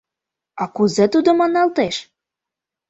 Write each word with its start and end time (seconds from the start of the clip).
—А 0.61 0.63
кузе 0.75 1.05
тудо 1.13 1.29
маналтеш? 1.39 1.95